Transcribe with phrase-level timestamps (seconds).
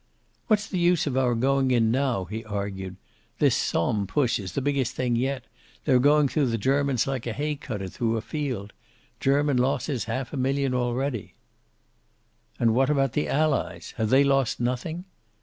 [0.47, 2.95] "What's the use of our going in now?" he argued.
[3.37, 5.43] "This Somme push is the biggest thing yet.
[5.85, 8.73] They're going through the Germans like a hay cutter through a field.
[9.19, 11.35] German losses half a million already."
[12.59, 13.93] "And what about the Allies?
[13.97, 15.05] Have they lost nothing?"